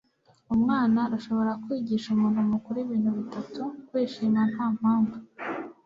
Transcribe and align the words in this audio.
umwana 0.53 0.99
arashobora 1.07 1.51
kwigisha 1.63 2.07
umuntu 2.11 2.41
mukuru 2.51 2.77
ibintu 2.85 3.09
bitatu 3.19 3.61
kwishima 3.87 4.41
nta 4.51 4.65
mpamvu 4.77 5.17